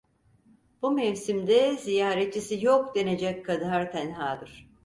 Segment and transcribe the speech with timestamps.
[0.81, 4.69] Bu mevsimde, ziyaretçisi yok denecek kadar tenhadır…